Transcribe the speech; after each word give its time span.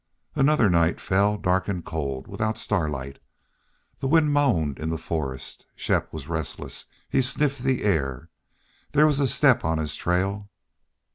Another 0.33 0.67
night 0.67 0.99
fell, 0.99 1.37
dark 1.37 1.67
and 1.67 1.85
cold, 1.85 2.27
without 2.27 2.57
starlight. 2.57 3.19
The 3.99 4.07
wind 4.07 4.33
moaned 4.33 4.79
in 4.79 4.89
the 4.89 4.97
forest. 4.97 5.67
Shepp 5.75 6.11
was 6.11 6.27
restless. 6.27 6.85
He 7.07 7.21
sniffed 7.21 7.61
the 7.61 7.83
air. 7.83 8.31
There 8.93 9.05
was 9.05 9.19
a 9.19 9.27
step 9.27 9.63
on 9.63 9.77
his 9.77 9.95
trail. 9.95 10.49